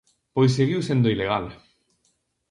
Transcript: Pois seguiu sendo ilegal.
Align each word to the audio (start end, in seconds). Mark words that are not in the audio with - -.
Pois 0.35 0.51
seguiu 0.57 0.79
sendo 0.87 1.11
ilegal. 1.15 1.45